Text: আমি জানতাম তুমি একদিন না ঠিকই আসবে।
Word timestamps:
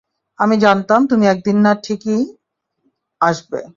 আমি 0.39 0.55
জানতাম 0.57 1.01
তুমি 1.07 1.25
একদিন 1.27 1.57
না 1.61 1.71
ঠিকই 1.83 2.21
আসবে। 3.21 3.61